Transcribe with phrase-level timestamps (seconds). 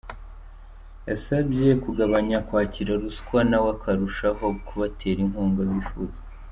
[1.07, 6.21] Yabasabye kugabanya kwakira ruswa na we akarushaho kubatera inkunga bifuza.